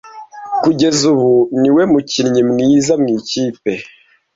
Kugeza 0.63 1.03
ubu 1.13 1.31
niwe 1.61 1.83
mukinnyi 1.91 2.41
mwiza 2.49 2.93
mu 3.01 3.07
ikipe. 3.19 3.71